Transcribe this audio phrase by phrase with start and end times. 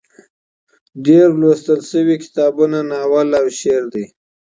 [1.05, 4.05] ډېر لوستل شوي کتابونه ناول او شعر دي.